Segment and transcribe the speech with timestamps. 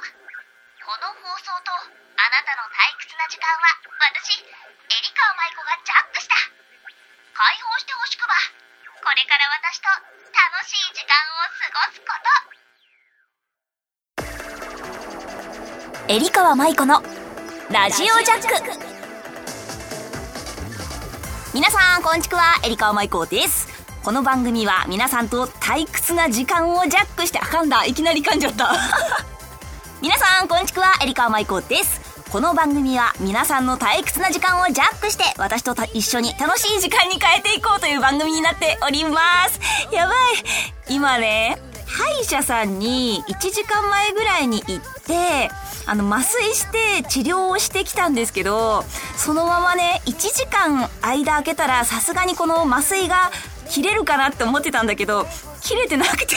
[0.00, 6.34] この放送とあなたの退屈な時間は私エリカ舞子がジャックした。
[7.36, 8.34] 解放してほしくば。
[9.00, 9.88] これから私と
[10.34, 12.12] 楽しい時間を過ごすこ
[16.06, 16.12] と。
[16.12, 17.02] エリカ舞子の
[17.70, 18.90] ラジオジャック。
[21.54, 22.60] 皆さんこんにちは。
[22.64, 23.68] エリカ舞子です。
[24.02, 27.84] この番組は皆さんと退屈な時間をジャックしてあかんだ。
[27.84, 29.29] いきなり噛んじゃった。
[30.02, 32.00] 皆さんこんにちはエリカ舞子です。
[32.30, 39.60] この番組は皆さんの退屈な時間をジャックして私と一緒に楽しい時間に変えていこうという番組になっております。
[39.94, 40.16] やばい。
[40.88, 45.50] 今ね歯医者さんに1時間前ぐらいに行って
[45.84, 48.84] あの麻酔して治療をしてきたんですけど
[49.18, 53.30] そのままね1時間間空けたらさすがにこの麻酔が
[53.68, 55.26] 切れるかなって思ってたんだけど
[55.60, 56.36] 切れてなくて。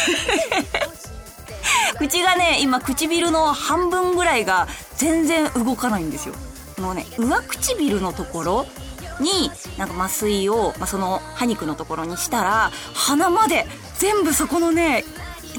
[1.97, 4.67] 口がね今唇の半分ぐらいが
[4.97, 6.35] 全然動かないんですよ。
[6.79, 8.67] もうね上唇のところ
[9.19, 15.05] になんか麻酔を、まあ、その歯肉のところにしたら鼻まで全部そこのね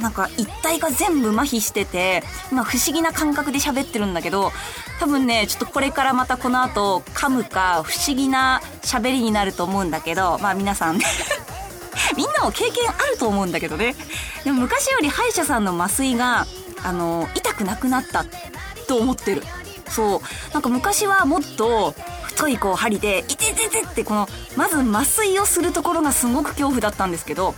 [0.01, 4.51] なんか一体が全部麻痺してて今不思議な感覚で喋ってるんだけど
[4.99, 10.99] 多分ねちょっとこれからまたこの後噛むか不思議な喋りになると思うんだけどまあ皆さん
[12.17, 13.95] みんなも経験あると思うんだけどね。
[14.45, 16.47] でも昔より歯医者さんの麻酔が
[16.83, 18.25] あの痛くなくなった
[18.87, 19.43] と思ってる。
[19.89, 20.21] そう。
[20.53, 21.95] なんか昔はもっと
[22.35, 27.55] 太いこう針で「いててて」ってこのまず麻酔をするところがすごく恐怖だったんですけど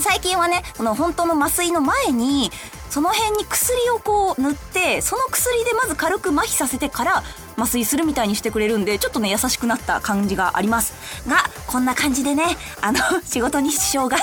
[0.00, 2.50] 最近はねこの本当の麻酔の前に
[2.90, 7.22] その辺に薬をこう塗ってその薬でまず軽く麻痺させてから
[7.58, 10.94] 麻酔するみたいにしてくれるんでちょっとね優しくなった感じがあります
[11.28, 12.44] がこんな感じでね
[12.80, 14.16] あの 仕事に支障が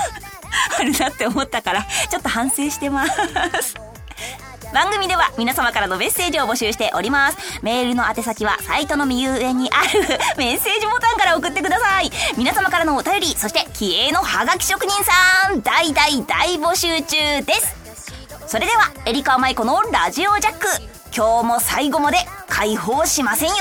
[0.78, 3.12] あるなって思ったからちょっと反省してます
[4.74, 7.38] 番組では皆様からのメッセージを募集しております。
[7.62, 10.00] メールの宛先はサイトの右上にある
[10.36, 12.10] メッセージボタンから送ってください。
[12.36, 17.76] 皆様からのお便り、そして気鋭のハガキ職人さん、大大大募集中です。
[18.48, 20.95] それでは、エリカ舞子のラジオジャック。
[21.16, 23.54] 今日も最後まで解放しませんよ。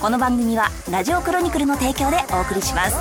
[0.00, 2.96] この番組はラジオクロニクルの提供でお送りします。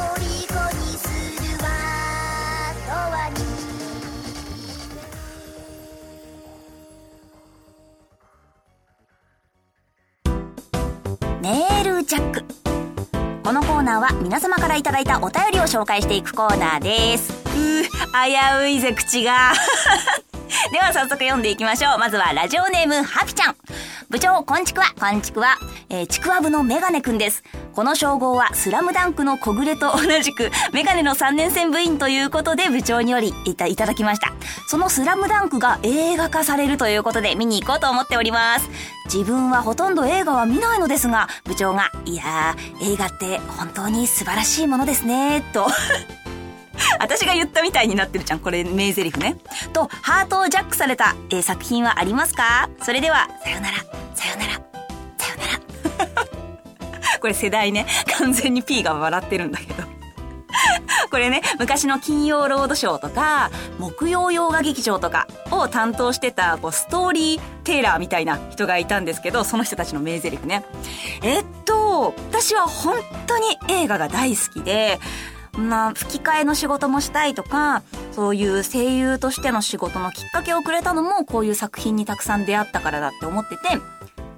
[11.39, 12.43] メールジャック。
[13.43, 17.31] このコーナーは皆様からいただいたお便りを紹介していくコーナーです。
[17.31, 19.53] うー、危ういぜ、口が。
[20.71, 21.97] では早速読んでいきましょう。
[21.97, 23.55] まずはラジオネーム、ハピちゃん。
[24.09, 25.57] 部長、こんちくわ、こんちくわ。
[25.89, 27.43] えー、ちくわ部のメガネくんです。
[27.73, 34.33] この称号はスラムダンクの小暮と同じく、 メガネの3年生部員ということで部長によりいたいただきました。
[34.67, 38.69] そのスラムダンクが映画化されるということで見に行こうと思っております。
[39.05, 45.67] 自分はほとんど映画は見ないのですが、部長が、いやー、映画って本当に素晴らしいものですね、と。
[46.99, 48.39] 私が言ったみたいになってるじゃん。
[48.39, 49.37] これ名台詞ね。
[49.73, 52.69] と、ハートをジャックされた、えー作品はありますか？
[52.81, 53.77] それでは、さよなら、
[54.15, 54.53] さよなら、
[55.17, 56.23] さよなら。
[57.19, 57.85] これ世代ね。
[58.17, 59.83] 完全に P が笑ってるんだけど。
[61.09, 70.63] これね、昔の金曜ロードショーとか、木曜洋画劇場とかを担当してた、こう、ストーリーテイラーみたいな人がいたんですけど、その人たちの名台詞ね。
[71.21, 72.97] えっと、私は本
[73.27, 74.99] 当に映画が大好きで、
[75.57, 83.61] まあ、吹き替えの仕事もしたいとか、そういう声優としての仕事のきっかけをくれたのも、こういう作品にたくさん出会ったからだって思ってて、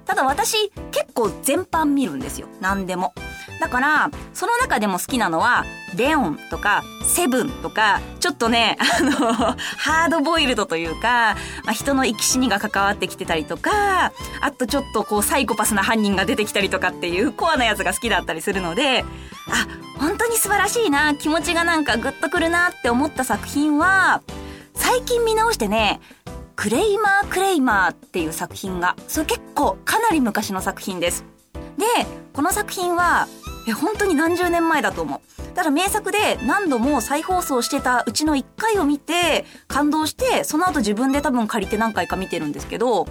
[0.04, 2.48] ただ私、結構全般見るんですよ。
[2.60, 3.12] 何でも。
[3.60, 5.64] だから、その中でも好きなのは、
[5.96, 19.04] レオンとか、セブンとか、ちょっとね、あの、ハードボイルドというか、まあ、人の生き死にが関わってきてたりとか、あとちょっとこうサイコパスな犯人が出てきたりとかっていうコアなやつが好きだったりするので、
[19.48, 24.22] あ、本当に素晴らしいな、気持ちがなんかグッとくるなって思った作品は、
[24.74, 26.00] 最近見直してね、
[26.54, 31.24] クレイマークレイマーっていう作品が、それ結構かなり昔の作品です。
[31.78, 31.84] で、
[32.32, 33.26] この作品は、
[33.68, 35.36] え、本当に何十年前だと思う。
[35.56, 43.06] ただ名作で何度も再放送してたうちの1回を見て感動してその後自分で多分借りて何回か見てるんですけど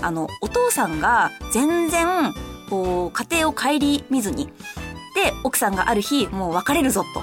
[0.00, 2.32] あのお父さんが全然
[2.70, 3.80] こう家庭を顧
[4.10, 4.48] みずに
[5.18, 7.22] で奥さんがある日もう別れるぞと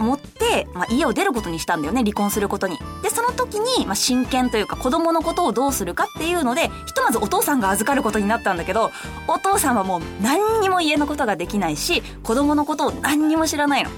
[0.00, 2.78] 思って、まあ、家を出ることにしたんだよね離婚することに。
[3.02, 8.90] でその時に、まあ、親権というか子供のことをどうするかっていうのでひとまずお父さんが預かることになったんだけど
[9.26, 13.90] お父さんはもう何にも家のことができないし子供のことを何にも知らないの。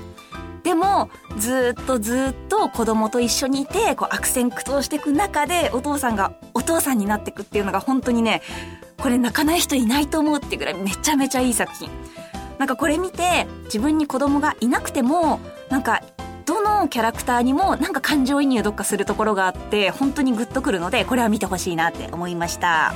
[0.62, 1.08] でも
[1.38, 8.42] ずっとずっと子供と一緒にいてこう悪戦苦闘していく中でお父さんがお父さんになっていくっていうのが本当にね、
[8.98, 11.90] これ泣かない人いないと思うっていうぐらいめちゃめちゃいい作品。
[12.60, 15.40] なんかこれ見て自分に子供がいなくても
[15.70, 16.02] なんか
[16.44, 22.92] どのキャラクターにもなんか感情移入どっかするところがあって本当にグッとくるのでこれは見てほしいなって思いました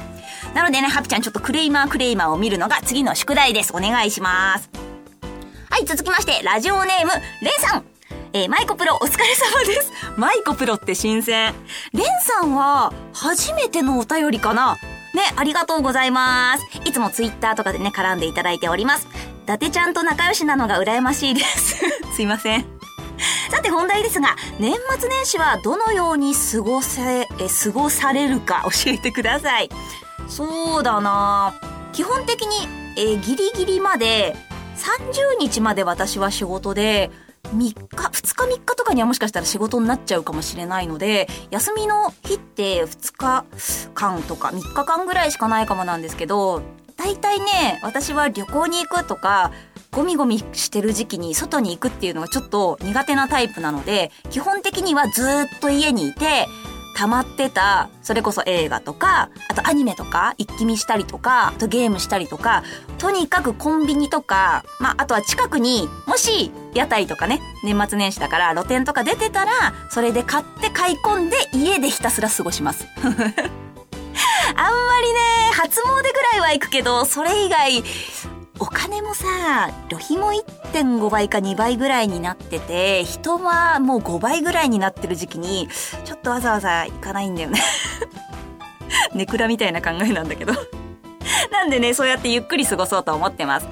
[0.54, 4.68] なのでねハピちゃんちょっとクレイマークレイマーを見るのが次の宿題ですお願いします
[5.70, 7.84] はい続きましてラジオネームレンさん
[8.34, 9.92] えー、マイコプロお疲れ様です。
[10.16, 11.54] マイコプロって新鮮。
[11.92, 14.74] レンさんは初めてのお便りかな
[15.14, 16.64] ね、ありがとうございます。
[16.84, 19.33] いつもツイッターとかでね、絡んでいただいております。
[19.44, 21.76] 伊達ちゃんと仲良しなのが羨ましいです。
[22.16, 22.64] すいません。
[23.50, 27.26] さて本題ですが、年末年始はどのように過ごせ、え、
[27.64, 29.68] 過ごされるか教えてください。
[30.28, 31.52] そうだな
[31.92, 34.34] 基本的に、え、ギリギリまで、
[34.78, 37.10] 30日まで私は仕事で、
[37.54, 43.44] 3日、2日3日とかにはもしかしたら仕事になっちゃうかもしれないので、休みの日って2日
[43.92, 46.62] 間とか3日間ぐらいしかないかもなんですけど、
[46.96, 49.52] 大体ね、私は旅行に行くとか、
[49.90, 56.46] ゴミゴミしてる時期に外に行くっていうのがちょっと苦手なタイプなので、基本的にはずっと家にいて、
[56.96, 62.62] 溜まってた、それこそ映画とか、あとアニメとか、一気見したりとか、あとゲームしたりとか、
[62.98, 72.86] とにかくコンビニとか、まあ、あとは近くに、もし、屋台とかね、年末年始だから露店とか出てたら、それで買って買い込んで家でひたすら過ごします。
[75.64, 75.82] 初詣
[76.12, 77.82] ぐらいは行くけど、それ以外、
[78.58, 80.32] お金もさ、旅費も
[80.74, 85.68] 1.5倍か2倍ぐらいになってて、人はもう5倍ぐらいになってる時期に、
[86.04, 87.62] ちょっとわざわざ行かないんだよね
[89.14, 90.52] ネクラみたいな考えなんだけど
[91.50, 93.66] なんでね、そうやってゆっくり過ごそうと思ってます。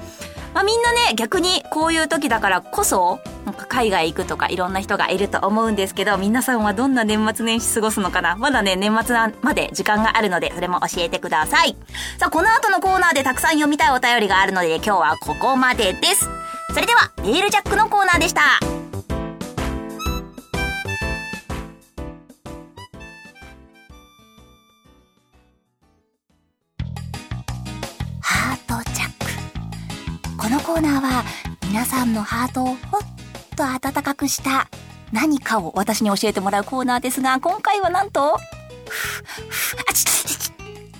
[0.55, 8.37] まあみんなね、逆にこういう時だからこそ、なんか海外行くとかいろんな人がいると思うんですけど、皆さんはどんな年末年始過ごすのかな？
[8.37, 11.75] まだね、年末まで時間があるので、それも教えてください。
[12.17, 16.29] さあ、この後のコーナーでたくさん読みたいお便りがあるので、今日はここまでです。
[16.73, 18.41] それでは、メールジャックのコーナーでした。
[28.21, 30.37] ハートジャック。
[30.37, 31.23] このコーナーは
[31.67, 33.12] 皆さんのハートをほっ
[33.53, 34.67] と温かくした
[35.11, 38.37] 何かを私に教えてもらうコーナーですが、今回はなんと、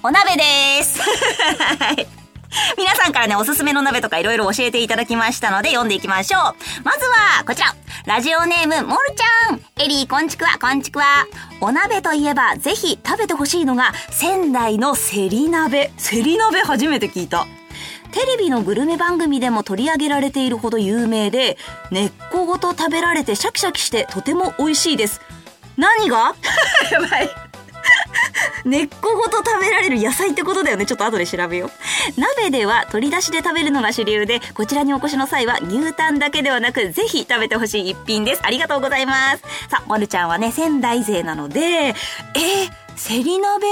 [0.03, 0.99] お鍋です
[2.77, 6.41] 皆さんからね、おすすめの鍋とかいろいろ教えていただきましたので読んでいきましょう。
[6.83, 7.75] まずは、こちら。
[8.05, 9.61] ラジオネーム、モルちゃん。
[9.83, 11.05] エリー、こんちくわ、こんちくわ。
[11.61, 15.91] お鍋といえば、ぜひ食べてほしいのが、仙台のセリ鍋。
[15.97, 17.47] セリ鍋初めて聞いた。
[18.11, 21.57] テレビのグルメ番組でも取り上げられているほど有名で、
[21.91, 25.21] 根っこごと食べられてシャキシャキしてとても美味しいです。
[25.77, 26.35] 何が？
[26.91, 27.29] やばい。
[28.65, 30.85] 根っこごと食べられる野菜ってことだよね。
[30.85, 31.69] ちょっと後で調べよう。
[32.19, 38.41] 鍋では取り出しで食べるのが主流で、こちらにお越しの際は牛タンだけではなく、ぜひ食べてほしい一品です。
[38.43, 39.43] ありがとうございます。
[39.69, 41.95] さあ、まるちゃんはね、仙台勢なので、えー、
[42.95, 43.67] セリ鍋？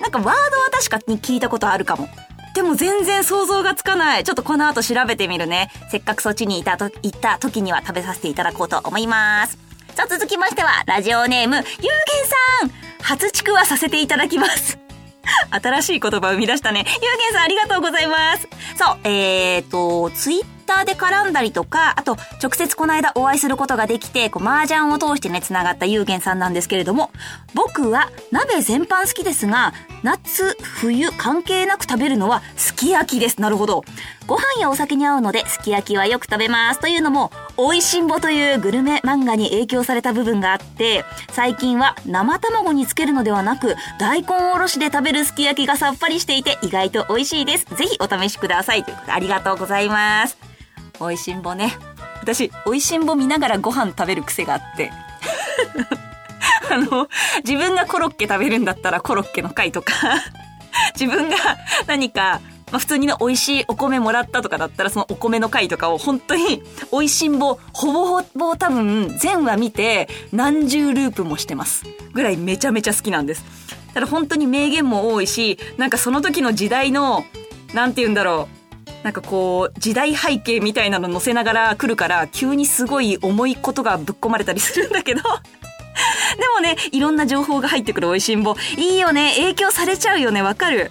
[0.00, 0.34] なんかワードは
[0.72, 2.08] 確かに聞いたことあるかも。
[2.54, 4.24] でも全然想像がつかない。
[4.24, 5.70] ちょっとこの後調べてみるね。
[5.90, 9.58] せっかくそっちにいたと、行った時には食べさせていただこうと思います。
[9.94, 12.70] さあ続きましては、ラジオネーム、ゆうげんさん
[13.02, 14.78] 初ちくわさせていただきます。
[15.50, 16.84] 新しい言葉を生み出したね。
[16.86, 18.48] ゆうげんさんありがとうございます。
[18.76, 27.10] そう、えーと、ツイッターで絡んだりとか、あと、直接この間お会いすることができて、こう、麻雀を通してね、繋がったゆうげんさんなんですけれども、
[27.54, 33.40] 僕は鍋全般好きですが、夏、冬関係なく食べるのはすき焼きです。
[33.40, 33.84] なるほど。
[34.32, 36.80] ご飯やお酒に合うので、すき焼きはよく食べます。
[36.80, 47.66] というのも、美味しんぼというグルメ漫画に影響された部分があって、最近は生卵につけるのではなく、大根おろしで食べるすき焼きがさっぱりしていて、意外と美味しいです。
[47.76, 48.84] ぜひお試しください。
[48.84, 50.38] ということで、ありがとうございます。
[50.98, 51.76] 美味しんぼね。
[52.22, 54.90] 私、美味しんぼ見ながらご飯食べる癖があって。
[56.72, 57.06] あの、
[57.44, 59.92] 自分がコロッケ食べるんだったらコロッケの回とか
[60.98, 61.36] 自分が
[61.86, 62.40] 何か、
[62.72, 71.84] まあ、普通にね、美味しいお米もらったとかだったら、そのお米の回とかを本当に、美味しんぼ、ほぼほぼ多分、全話見て、何十ループもしてます。
[72.14, 73.44] ぐらいめちゃめちゃ好きなんです。
[73.92, 77.24] ただ本当に名言も多いし、なんかその時の時代の、
[77.74, 78.62] なんて言うんだろう。
[79.04, 85.20] なんかこう、時代背景みたいなの載せながら来るから、急にすごい重いことがぶっ込まれたりするんだけど、
[86.38, 88.56] でもね、いろんな情報が入ってくる美味しんぼ。
[88.78, 89.34] いいよね。
[89.36, 90.40] 影響されちゃうよね。
[90.40, 90.90] わかる。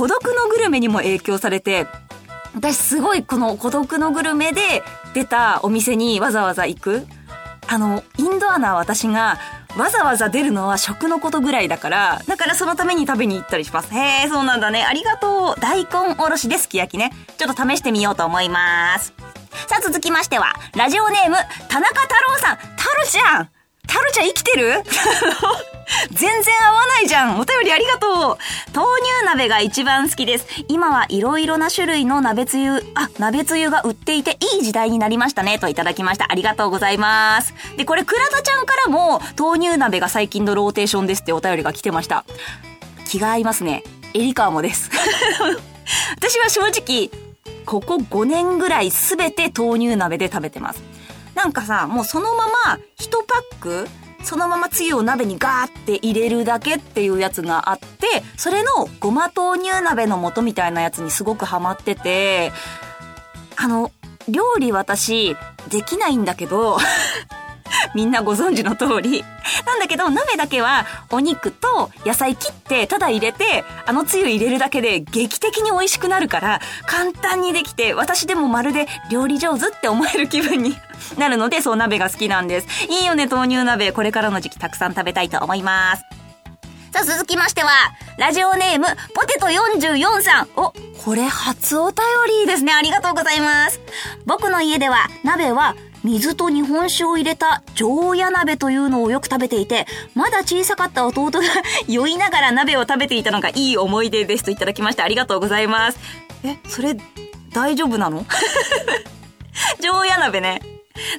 [0.00, 1.86] 孤独のグルメにも影響されて、
[2.54, 7.06] 私すごいこの孤独のグルメで出たお店にわざわざ行く。
[7.68, 9.38] あの、インドアな私が
[9.76, 13.92] わざわざ出るのは食のことぐらいだから、だからそのために食べに行ったりします。
[13.92, 14.86] へえ、そうなんだね。
[14.88, 15.60] ありがとう。
[15.60, 17.12] 大根おろしですき焼きね。
[17.36, 19.12] ちょっと試してみようと思います。
[19.66, 21.36] さあ続きましては、ラジオネーム、
[21.68, 22.56] 田中太郎さん。
[22.56, 23.59] 太郎ちゃん
[23.90, 24.82] 太郎ちゃん生きてる？
[26.12, 27.40] 全然合わないじゃん。
[27.40, 28.38] お便りありがとう。
[28.72, 30.46] 豆乳鍋が一番好きです。
[30.68, 35.58] 今はいろいろな種類の鍋つゆ、あ、鍋つゆが売っていていい時代になりましたね。
[35.58, 36.26] といただきました。
[36.30, 37.54] ありがとうございます。
[37.76, 42.24] で、これ、倉田ちゃんからも、豆乳鍋が最近のローテーションですってお便りが来てました。
[43.08, 43.82] 気が合いますね。
[44.14, 44.90] エリカーもです。
[46.16, 47.10] 私は正直、
[47.66, 50.89] ここ5年ぐらいすべて豆乳鍋で食べてます。
[51.40, 53.88] なんかさ、もうそのまま1パック、
[54.22, 58.70] そのままつゆを鍋にガーって入れるだけっていうやつがあって、それの
[59.00, 62.52] ごま豆乳鍋の素みたいなやつにすごくハマってて、
[63.56, 63.90] あの、
[64.28, 65.34] 料理私、
[65.70, 66.76] できないんだけど、
[67.94, 69.24] みんなご存知の通り。
[69.66, 80.76] なんだけど、鍋だけはお肉と野菜切って、ただ入れて、あのつゆ入れるだけで劇的に美味しくなるから、簡単にできて、私でもまるで料理上手って思える気分に
[81.18, 82.86] なるので、そう鍋が好きなんです。
[82.88, 83.92] いいよね、豆乳鍋。
[83.92, 86.02] これからの時期たくさん食べたいと思います。
[86.92, 87.70] さあ、続きましては、
[88.18, 90.48] ラジオネーム、ポテト44さん。
[90.56, 90.72] お、
[91.04, 92.04] これ初お便
[92.42, 92.72] りですね。
[92.72, 93.80] ありがとうございます。
[94.26, 101.40] 僕の家では、鍋は、水と日本酒を入れた常夜鍋というのをよく食べていて、まだ小さかった弟が
[101.88, 105.98] 酔いながら鍋を食べていたのがいい思い出ですといただきましてありがとうございます。
[106.44, 106.96] え、それ、
[107.52, 108.24] 大丈夫なの？
[109.82, 110.62] 常夜鍋ね。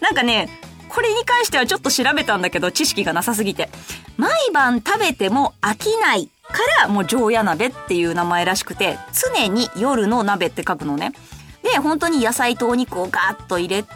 [0.02, 0.50] なんかね、
[0.90, 3.70] これに関してはちょっと調べたんだけど、知識がなさすぎて。
[4.18, 8.98] 毎晩食べても飽きないから、もう常夜鍋っていう名前らしくて、
[9.36, 11.14] 常に夜の鍋って書くのね。
[11.72, 13.92] で、本当に野菜とお肉をガーッと入れて、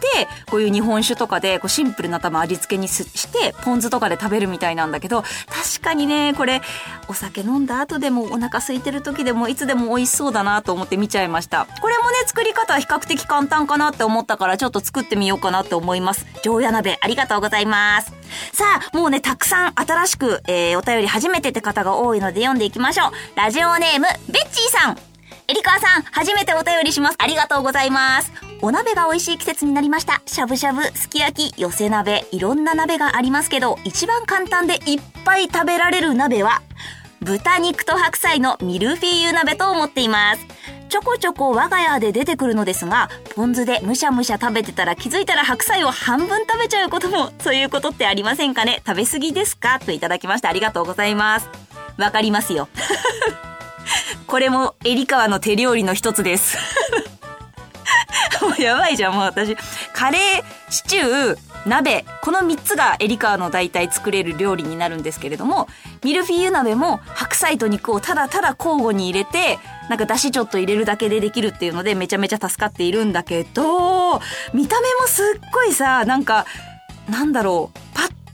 [0.46, 6.62] こういう日本酒とかで、こうシンプルな多分味付けにして、ポン酢とかで食べるみたいなんだけど、確かにね、これ、
[7.08, 11.66] お酒飲んだ後でもお腹空いてる時でもいつでも美味しそうだなと思って見ちゃいました。
[11.82, 16.26] これもね、作り方は比較的簡単かなって思ったから、ちょっと作ってみようかなって思います。
[16.42, 18.12] 常夜鍋、ありがとうございます。
[18.52, 23.10] さあ、もうね、たくさん新しく、えー、お便り初めてって方が多いので読んでいきましょう。
[23.36, 25.15] ラジオネーム、ベッチーさん。
[25.48, 27.16] エリカーさん、初めてお便りします。
[27.18, 28.32] ありがとうございます。
[28.62, 30.20] お鍋が美味しい季節になりました。
[30.26, 36.62] しゃぶしゃぶ、すき焼き、寄せ鍋、いろんな鍋がありますけど、一番簡単でいっぱい食べられる鍋は、
[37.20, 40.44] 豚肉と白菜のミルフィーユ鍋と思っています。
[40.88, 48.82] ちょこちょこ我が家で出てくるのですが、ポン酢でむしゃむしゃ食べてたら気づいたら白菜を半分食べちゃうことも、そういうことってありませんかね？
[48.84, 49.78] 食べ過ぎですか？
[49.78, 51.48] といただきましてありがとうございます。
[51.98, 52.68] わかりますよ。
[54.26, 56.58] これもエリカワの手料理の一つです。
[58.42, 59.56] もうやばいじゃん、もう私。
[59.92, 65.68] カレー、シチュー、鍋、この3つがエリカワの大体作れる料理になるんですけれども、
[66.04, 74.20] ミルフィーユ鍋も白菜と肉をただただ交互に入れて、なんか出汁ちょっと入れるだけでできるっていうのでめちゃめちゃ助かっているんだけど、
[74.52, 76.46] 見た目もすっごいさ、なんか、
[77.08, 77.78] なんだろう、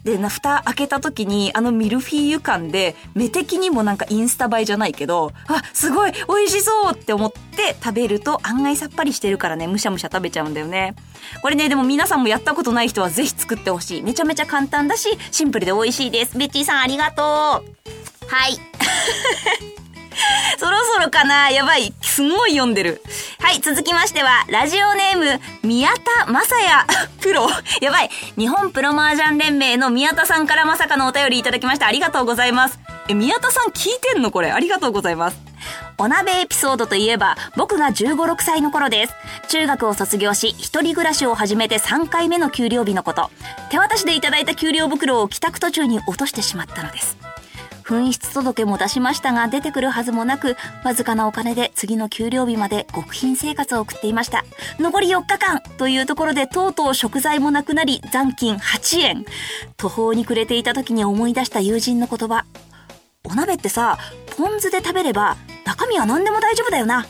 [0.04, 10.94] でな、蓋開けた時に、あのミルフィーユ感で、目的にもなんかインスタ映えじゃないけど、あ、すごい美味しそうって思って食べると案外さっぱりしてるからね、むしゃむしゃ食べちゃうんだよね。
[11.40, 14.02] これね、でも皆さんもやったことない人はぜひ作ってほしい。
[14.02, 16.36] めちゃめちゃ簡単だし、シンプルで美味しいです。
[16.36, 17.24] ベッチーさんありがとう。
[18.26, 19.78] はい。
[20.58, 21.50] そろそろかな？
[21.50, 21.92] やばい。
[22.02, 23.02] すごい読んでる。
[23.40, 26.86] はい、続きましては、ラジオネーム、宮田正也、
[27.20, 27.48] プロ。
[27.80, 28.10] やばい。
[28.38, 32.78] 日本プロ麻雀連盟の宮田さんからまさかのお便りいただきましてありがとうございます。
[33.08, 34.52] え、宮田さん聞いてんのこれ？
[34.52, 35.36] ありがとうございます。
[35.98, 39.14] お鍋エピソードといえば、僕が15、6歳の頃です。
[39.48, 43.30] 中学を卒業し、一人暮らしを始めて3回目の給料日のこと。
[43.70, 47.16] 手渡しでいただいた給料袋を帰宅途中に落としてしまったのです。
[47.92, 54.44] 紛失届も出しましたが出てくるはずもなく、わずかなお金で次の給料日まで極貧生活を送っていました。
[54.78, 59.24] 残り4日間というところでとうとう食材もなくなり残金8円。
[59.76, 62.46] 途方に暮れていた時に思い出した友人の言葉。
[63.24, 63.98] お鍋ってさ、
[64.38, 67.06] ポン酢で食べれば中身は何でも大丈夫だよな。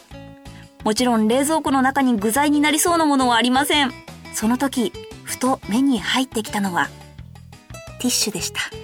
[0.83, 3.93] もちろん冷蔵庫の中に具材になりそうなものはありません。
[4.35, 6.89] その時、ふと目に入ってきたのは、
[8.01, 8.82] ティッシュでした。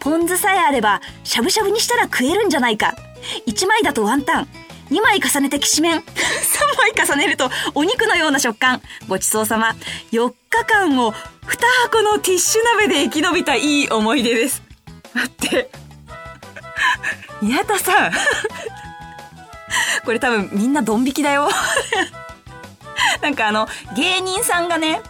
[0.00, 2.94] ポン酢さえあれば、しゃぶしゃぶにしたら食えるんじゃないか。
[3.46, 4.48] 1枚だとワンタン。
[4.90, 6.00] 2枚重ねてきしめん。
[6.02, 6.04] 3
[6.78, 8.82] 枚重ねるとお肉のような食感。
[9.08, 9.76] ごちそうさま。
[10.10, 11.16] 4日間を2
[11.84, 14.62] 箱のティッシュ鍋で生き延びたいい思い出です。
[15.14, 15.70] 待って。
[17.42, 18.12] 宮田さん。
[20.04, 21.48] これ多分みんなドン引きだよ。
[23.22, 25.02] なんかあの、芸人さんがね、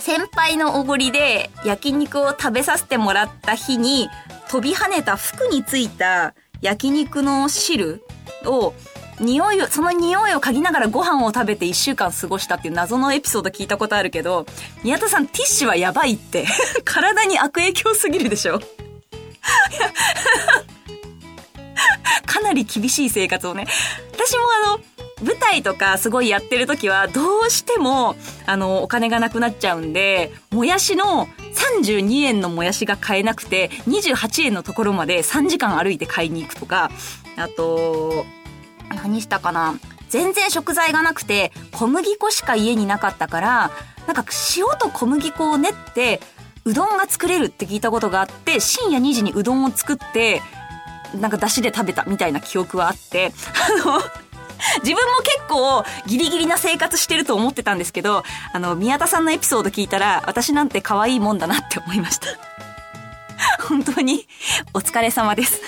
[0.00, 4.08] 先輩のおごりで焼肉を食べさせてもらった日に
[4.50, 8.02] 飛び跳ねた服についた焼肉の汁
[8.44, 8.74] を
[9.20, 14.46] 匂いを、その匂いを嗅ぎながらご飯を食べて一週間過ごしたっていう謎のエピソード聞いたことあるけど、
[14.82, 16.46] 宮田さんティッシュはやばいって。
[16.84, 18.60] 体に悪影響すぎるでしょ
[22.26, 23.66] かなり厳しい生活をね。
[24.12, 24.80] 私もあの、
[25.22, 36.90] 舞台とかすごいやってる時はどうしてもあのお金がなくなっちゃうんでもやしの32円のもやしが買えなくて28円のところまで3時間歩いて買いに行くとか
[37.36, 38.24] あと
[38.88, 39.74] 何したかな。
[40.08, 43.70] 全然食材がなくて小麦粉しか家になかったから
[44.08, 44.24] なんか
[44.56, 46.20] 塩と小麦粉を練って
[46.64, 50.42] うどんが作れるって聞いたことがあって深夜2時にうどんを作って
[51.18, 53.32] なんか出汁で食べたみたいな記憶はあって
[53.82, 54.00] あの
[54.82, 62.26] 自分も結構ギリギリな生活してると思ってたんですけど、あの、宮田さんのエピソード聞いたら、私なんて可愛いもんだなって思いました。
[63.68, 64.26] 本当に、
[64.74, 65.60] お疲れ様です。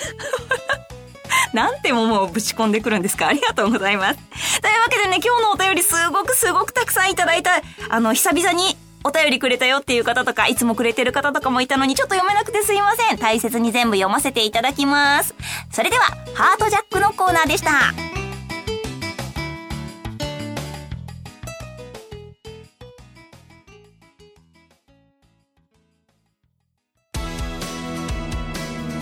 [1.53, 4.19] なんてももうぶち込んでくるんですかありがとうございます。
[4.61, 13.17] というわけでね、今日のお便りすごくすごくたくさんいただいた、あの、久々にお便りくれたよっていう方とか、いつもくれてる方とかもいたのにちょっと読めなくてすいません。
[13.17, 15.35] 大切に全部読ませていただきます。
[15.71, 18.12] それでは、ハートジャックのコーナーでした。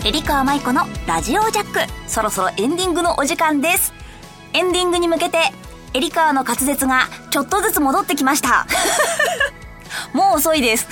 [0.04, 1.78] エリカーマイコのラジオジャック。
[2.08, 3.92] そろそろエンディングのお時間です。
[4.52, 5.38] エンディングに向けて、
[5.94, 8.66] エリカーの滑舌がちょっとずつ戻ってきました。
[10.12, 10.88] もう遅いです。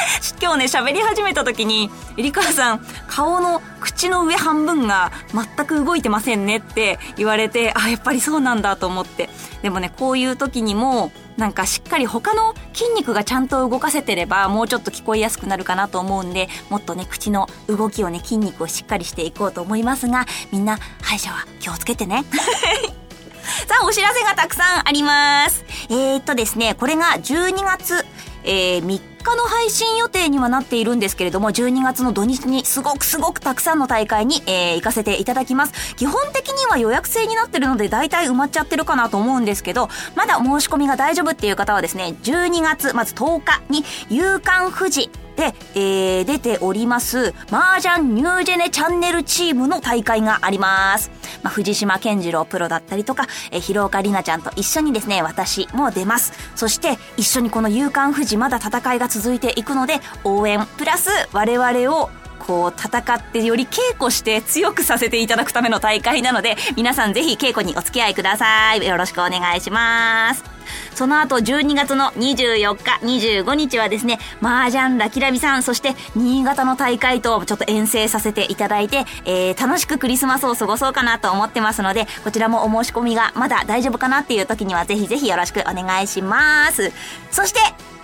[0.40, 9.30] 今日ね、喋り始めた時に、エリカーさん、顔の口の上半分が全く動いてませんねって言われて、あ、やっぱりそうなんだと思って。
[9.62, 22.24] でもね、こういう時にも、なんかしっかり他の筋肉がちゃんと動かせてればもうちょっと聞こえやすくなるかなと思うんでもっとね口の動きをね筋肉をしっかりしていこうと思いますがみんな歯医者は気をつけてね
[23.68, 28.06] さあお知らせがたくさんありますえー、っとですねこれが12月
[28.46, 35.96] えー、3日の配信予定にはなっているんですけれども、12月の土日にすごくすごくたくさんの大会に、えー、行かせていただきます。
[35.96, 51.10] 基本的には予約制になってるので、大体埋まっちゃってるかなと思うんですけど、まだ申し込みが大丈夫っていう方はですね、12月、まず10日に、夕刊富士で、えー、出ております、麻雀ニュージェネチャンネルチームの大会があります。
[51.42, 56.32] まあ、藤島健次郎プロだったりとか、えー、広岡里奈ちゃんと一緒にですね、私も出ます。
[56.54, 68.86] そして、一緒にこの勇敢富士まだ戦いが続いていくので、応援、プラス我々をこう戦ってより稽古して強くさせていただくための大会なので、皆さんぜひ稽古にお付き合いください。
[68.86, 70.55] よろしくお願いします。
[70.96, 86.90] その後12月の24日、25日はですね、麻雀ラキラビさん、そして新潟の大会とちょっと遠征させていただいて、えー、楽しくクリスマスを過ごそうかなと思ってますので、こちらもお申し込みがまだ大丈夫かなっていう時にはぜひぜひよろしくお願いします。
[87.30, 87.60] そして、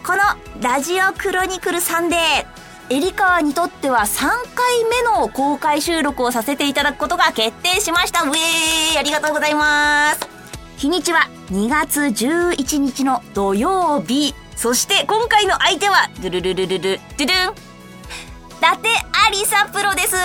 [0.07, 0.19] この
[0.61, 8.23] ラジオクロニクルサンデー、エリカーにとっては3回目の公開収録をさせていただくことが決定しました。
[8.25, 10.29] ウェーイありがとうございます。
[10.77, 14.35] 日にちは2月11日の土曜日。
[14.57, 17.53] そして今回の相手は、ドゥルルルルル、ドゥルン。
[17.53, 20.19] 伊達ありさプロですイ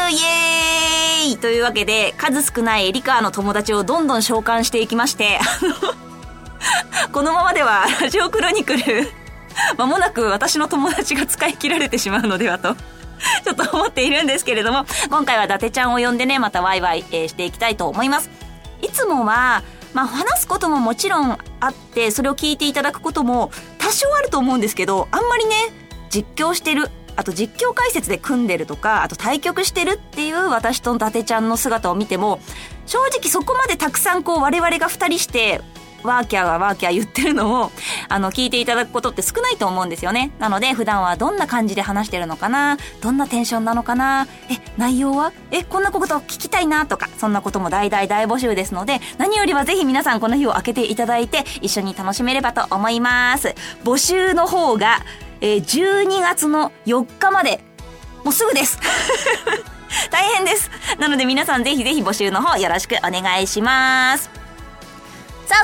[1.26, 5.42] エーイというわけで、数少ないエリカーの友達をどんどん召喚していきまして、
[7.12, 9.12] このままではラジオクロニクル、
[9.78, 12.74] まもなく私の友達が使い切られてしまうのではと。
[13.44, 18.30] ちょっと思っているんですけれども、今回は伊達ちゃんを呼んでね、またワイワイ、えー、していきたいと思います。
[18.82, 19.62] いつもは、
[19.94, 25.56] まあ、話すことももちろんあってそれを聞いていただくことも多少あると思うんですけどあんまりね
[26.10, 32.40] 実況してるあと実況解説で組んでるとかあと対局してるっていう私と伊達ちゃんの姿を見ても
[32.86, 35.62] 正直そこまでたくさんこう我々が2人して
[36.04, 37.72] ワーキャーがワーキャー言ってるのを、
[38.10, 40.32] あの、聞いていただくことって少ないと思うんですよね。
[40.40, 42.78] なので、普段はどんな感じで話してるのかな？
[43.02, 44.28] どんなテンションなのかな？
[44.50, 45.34] え、内容は？
[45.52, 53.56] え、こんなこと聞きたいなとか、そんなことも大大大募集ですので、何よりはぜひ皆さんこの日を開けていただいて、一緒に楽しめればと思います。
[53.84, 55.00] 募集の方が、
[55.42, 57.62] えー、12月の4日まで、
[58.24, 58.80] もうすぐです
[60.12, 60.70] 大変です。
[61.00, 64.47] なので皆さんぜひぜひ募集の方よろしくお願いします。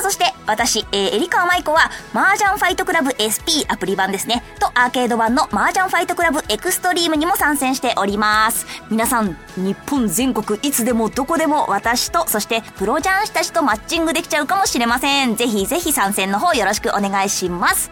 [0.03, 8.65] そして、私、えー、エリカーマイコは、麻雀ファイトクラブ SP アプリ版ですね、とアーケード版の麻雀ファイトクラブエクストリームにも参戦しております。
[8.89, 15.37] 皆さん、日本全国いつでもどこでも私と、そしてプロ雀士たちとマッチングできちゃうかもしれません。
[15.37, 17.89] ぜひぜひ参戦の方よろしくお願いします。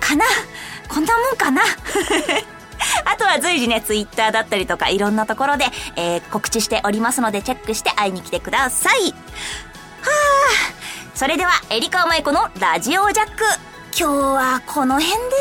[0.00, 0.24] かな？
[0.88, 1.62] こんなもんかな？
[3.06, 9.14] あとは随時ね、ツイッターだったりとかいろんなところで、えー、告知しておりますのでチェックして会いに来てください。
[10.04, 10.83] はあ、
[11.14, 13.44] それでは、エリカマイコのラジオジャック。
[13.96, 15.36] 今日はこの辺で。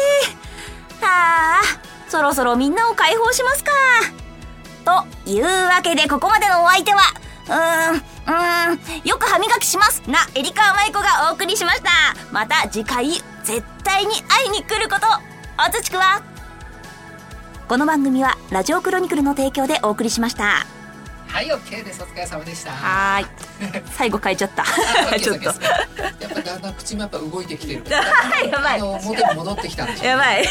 [1.01, 1.61] はあ、
[2.07, 3.71] そろそろみんなを解放しますか。
[5.25, 7.01] というわけで、ここまでのお相手は、
[7.47, 11.89] うーん、うーん、よく歯磨きしますな、エリカマイコがお送りしました。
[12.31, 13.09] また次回、
[13.43, 15.07] 絶対に会いに来ること、
[15.67, 16.21] おつちくわ。
[17.67, 20.67] この番組は、ラジオクロニクルの提供でお送りしました。
[21.33, 23.83] はい OK ですお疲れ様でしたはーい。
[23.91, 24.63] 最後変えちゃった。
[25.19, 25.45] ちょっと。
[25.45, 25.55] やっ
[26.31, 30.43] ぱだんだん口もやっぱ動いてきてる やばい元に戻ってきたんでしょやばい。
[30.43, 30.45] い